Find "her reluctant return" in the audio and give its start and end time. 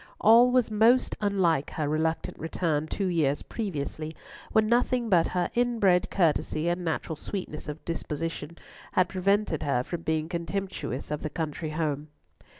1.73-2.87